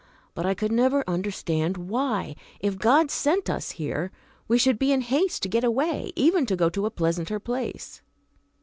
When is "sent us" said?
3.11-3.69